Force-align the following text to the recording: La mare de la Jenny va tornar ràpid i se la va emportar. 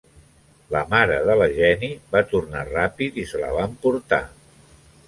La 0.75 0.79
mare 0.93 1.17
de 1.27 1.35
la 1.41 1.49
Jenny 1.59 1.93
va 2.17 2.25
tornar 2.33 2.65
ràpid 2.73 3.21
i 3.27 3.31
se 3.35 3.45
la 3.45 3.55
va 3.61 3.69
emportar. 3.75 4.25